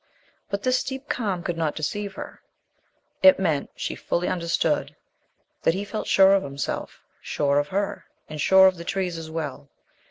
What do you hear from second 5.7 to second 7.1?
he felt sure of himself,